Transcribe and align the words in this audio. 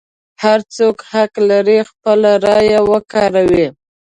هر 0.43 0.59
څوک 0.75 0.95
حق 1.11 1.33
لري 1.49 1.79
خپله 1.89 2.31
رایه 2.45 2.79
وکاروي. 2.91 3.65